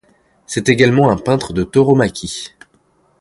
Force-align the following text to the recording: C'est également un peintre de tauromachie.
C'est 0.47 0.67
également 0.67 1.11
un 1.11 1.15
peintre 1.15 1.53
de 1.53 1.63
tauromachie. 1.63 2.53